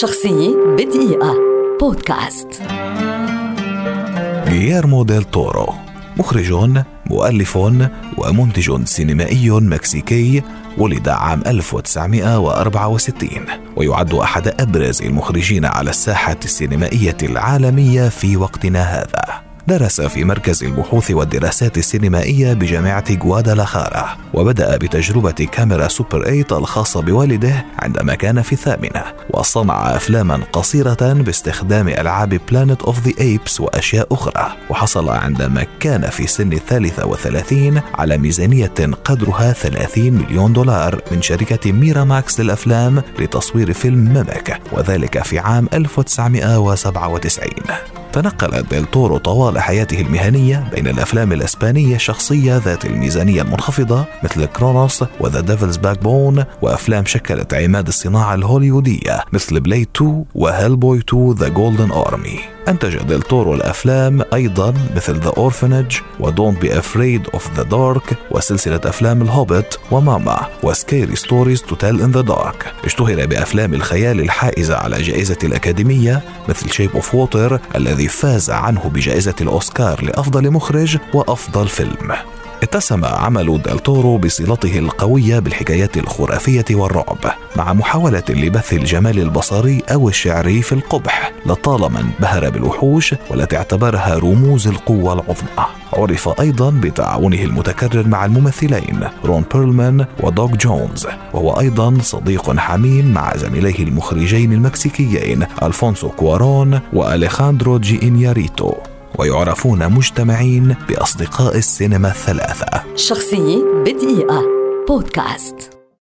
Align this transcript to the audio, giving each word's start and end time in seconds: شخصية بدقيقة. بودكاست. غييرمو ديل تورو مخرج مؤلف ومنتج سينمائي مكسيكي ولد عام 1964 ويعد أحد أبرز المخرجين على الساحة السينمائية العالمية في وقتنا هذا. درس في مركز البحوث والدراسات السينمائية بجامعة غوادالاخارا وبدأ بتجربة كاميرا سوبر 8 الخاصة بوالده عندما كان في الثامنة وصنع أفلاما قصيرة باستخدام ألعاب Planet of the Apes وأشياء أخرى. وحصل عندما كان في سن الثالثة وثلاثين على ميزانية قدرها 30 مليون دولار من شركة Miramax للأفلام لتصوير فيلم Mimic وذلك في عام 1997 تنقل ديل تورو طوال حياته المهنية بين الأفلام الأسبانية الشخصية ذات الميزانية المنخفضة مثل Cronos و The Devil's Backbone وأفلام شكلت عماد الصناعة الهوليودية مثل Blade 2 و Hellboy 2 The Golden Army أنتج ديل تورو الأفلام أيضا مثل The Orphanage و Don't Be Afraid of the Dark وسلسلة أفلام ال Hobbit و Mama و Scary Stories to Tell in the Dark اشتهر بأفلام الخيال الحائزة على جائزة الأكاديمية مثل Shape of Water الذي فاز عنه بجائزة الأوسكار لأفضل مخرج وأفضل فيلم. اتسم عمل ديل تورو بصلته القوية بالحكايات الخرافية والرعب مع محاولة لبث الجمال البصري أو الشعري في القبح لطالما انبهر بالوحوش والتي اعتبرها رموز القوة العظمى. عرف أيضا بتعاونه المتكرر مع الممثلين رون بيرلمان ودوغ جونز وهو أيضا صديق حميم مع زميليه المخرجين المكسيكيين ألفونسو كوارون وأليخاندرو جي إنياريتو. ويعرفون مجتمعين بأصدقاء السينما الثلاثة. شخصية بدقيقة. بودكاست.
شخصية 0.00 0.56
بدقيقة. 0.78 1.34
بودكاست. 1.80 2.62
غييرمو 4.46 5.04
ديل 5.04 5.24
تورو 5.24 5.74
مخرج 6.16 6.52
مؤلف 7.06 7.56
ومنتج 8.18 8.84
سينمائي 8.84 9.50
مكسيكي 9.50 10.42
ولد 10.78 11.08
عام 11.08 11.42
1964 11.46 13.28
ويعد 13.76 14.14
أحد 14.14 14.48
أبرز 14.60 15.02
المخرجين 15.02 15.64
على 15.64 15.90
الساحة 15.90 16.40
السينمائية 16.44 17.16
العالمية 17.22 18.08
في 18.08 18.36
وقتنا 18.36 18.82
هذا. 18.82 19.41
درس 19.68 20.00
في 20.00 20.24
مركز 20.24 20.64
البحوث 20.64 21.10
والدراسات 21.10 21.78
السينمائية 21.78 22.52
بجامعة 22.52 23.04
غوادالاخارا 23.22 24.16
وبدأ 24.34 24.76
بتجربة 24.76 25.30
كاميرا 25.30 25.88
سوبر 25.88 26.24
8 26.24 26.44
الخاصة 26.52 27.02
بوالده 27.02 27.64
عندما 27.78 28.14
كان 28.14 28.42
في 28.42 28.52
الثامنة 28.52 29.04
وصنع 29.30 29.96
أفلاما 29.96 30.40
قصيرة 30.52 31.12
باستخدام 31.12 31.88
ألعاب 31.88 32.40
Planet 32.50 32.82
of 32.82 33.06
the 33.06 33.12
Apes 33.20 33.60
وأشياء 33.60 34.06
أخرى. 34.12 34.52
وحصل 34.70 35.08
عندما 35.08 35.66
كان 35.80 36.10
في 36.10 36.26
سن 36.26 36.52
الثالثة 36.52 37.06
وثلاثين 37.06 37.80
على 37.94 38.18
ميزانية 38.18 38.72
قدرها 39.04 39.52
30 39.52 40.12
مليون 40.12 40.52
دولار 40.52 41.00
من 41.12 41.22
شركة 41.22 41.72
Miramax 41.72 42.40
للأفلام 42.40 43.02
لتصوير 43.18 43.72
فيلم 43.72 44.14
Mimic 44.14 44.60
وذلك 44.72 45.22
في 45.22 45.38
عام 45.38 45.68
1997 45.72 48.01
تنقل 48.12 48.62
ديل 48.62 48.84
تورو 48.84 49.18
طوال 49.18 49.58
حياته 49.58 50.00
المهنية 50.00 50.70
بين 50.74 50.88
الأفلام 50.88 51.32
الأسبانية 51.32 51.96
الشخصية 51.96 52.56
ذات 52.56 52.84
الميزانية 52.84 53.42
المنخفضة 53.42 54.04
مثل 54.24 54.44
Cronos 54.44 55.04
و 55.20 55.40
The 55.40 55.76
Devil's 55.76 56.02
Backbone 56.02 56.44
وأفلام 56.62 57.04
شكلت 57.04 57.54
عماد 57.54 57.86
الصناعة 57.88 58.34
الهوليودية 58.34 59.24
مثل 59.32 59.60
Blade 59.60 59.88
2 59.96 60.24
و 60.34 60.76
Hellboy 60.76 60.98
2 60.98 61.32
The 61.32 61.48
Golden 61.48 61.90
Army 61.90 62.40
أنتج 62.68 62.96
ديل 62.96 63.22
تورو 63.22 63.54
الأفلام 63.54 64.22
أيضا 64.34 64.74
مثل 64.96 65.18
The 65.18 65.32
Orphanage 65.36 65.96
و 66.20 66.27
Don't 66.27 66.60
Be 66.60 66.78
Afraid 66.78 67.28
of 67.34 67.56
the 67.56 67.62
Dark 67.62 68.16
وسلسلة 68.30 68.80
أفلام 68.84 69.22
ال 69.22 69.30
Hobbit 69.30 69.78
و 69.90 70.01
Mama 70.01 70.46
و 70.62 70.71
Scary 70.71 71.16
Stories 71.16 71.62
to 71.62 71.74
Tell 71.74 72.02
in 72.02 72.10
the 72.10 72.20
Dark 72.20 72.72
اشتهر 72.84 73.26
بأفلام 73.26 73.74
الخيال 73.74 74.20
الحائزة 74.20 74.76
على 74.76 75.02
جائزة 75.02 75.38
الأكاديمية 75.44 76.20
مثل 76.48 76.70
Shape 76.70 76.90
of 76.94 77.14
Water 77.14 77.60
الذي 77.76 78.01
فاز 78.08 78.50
عنه 78.50 78.90
بجائزة 78.94 79.34
الأوسكار 79.40 80.04
لأفضل 80.04 80.50
مخرج 80.50 80.98
وأفضل 81.14 81.68
فيلم. 81.68 82.12
اتسم 82.62 83.04
عمل 83.04 83.62
ديل 83.62 83.86
تورو 83.86 84.18
بصلته 84.18 84.78
القوية 84.78 85.38
بالحكايات 85.38 85.96
الخرافية 85.96 86.64
والرعب 86.70 87.18
مع 87.56 87.72
محاولة 87.72 88.22
لبث 88.28 88.72
الجمال 88.72 89.18
البصري 89.18 89.82
أو 89.92 90.08
الشعري 90.08 90.62
في 90.62 90.72
القبح 90.72 91.32
لطالما 91.46 92.00
انبهر 92.00 92.50
بالوحوش 92.50 93.14
والتي 93.30 93.56
اعتبرها 93.56 94.18
رموز 94.18 94.66
القوة 94.68 95.12
العظمى. 95.12 95.66
عرف 95.92 96.40
أيضا 96.40 96.70
بتعاونه 96.70 97.42
المتكرر 97.42 98.08
مع 98.08 98.24
الممثلين 98.24 99.00
رون 99.24 99.44
بيرلمان 99.54 100.06
ودوغ 100.20 100.56
جونز 100.56 101.06
وهو 101.32 101.60
أيضا 101.60 101.98
صديق 102.02 102.58
حميم 102.58 103.12
مع 103.12 103.36
زميليه 103.36 103.78
المخرجين 103.78 104.52
المكسيكيين 104.52 105.46
ألفونسو 105.62 106.08
كوارون 106.08 106.80
وأليخاندرو 106.92 107.78
جي 107.78 108.02
إنياريتو. 108.02 108.72
ويعرفون 109.18 109.92
مجتمعين 109.92 110.76
بأصدقاء 110.88 111.56
السينما 111.56 112.08
الثلاثة. 112.08 112.96
شخصية 112.96 113.64
بدقيقة. 113.86 114.42
بودكاست. 114.88 115.71